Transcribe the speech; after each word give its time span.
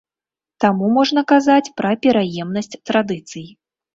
Таму 0.63 0.87
можна 0.95 1.21
казаць 1.33 1.73
пра 1.81 1.91
пераемнасць 2.05 2.73
традыцый. 2.91 3.45